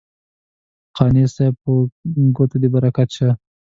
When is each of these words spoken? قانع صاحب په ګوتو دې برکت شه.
قانع 0.97 1.23
صاحب 1.35 1.53
په 1.63 1.71
ګوتو 2.35 2.55
دې 2.61 2.69
برکت 2.75 3.09
شه. 3.17 3.29